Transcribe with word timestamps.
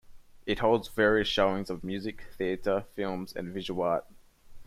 It 0.47 0.57
holds 0.57 0.87
various 0.87 1.27
showings 1.27 1.69
of 1.69 1.83
music, 1.83 2.23
theatre, 2.35 2.85
films 2.95 3.33
and 3.35 3.53
visual 3.53 3.83
art. 3.83 4.07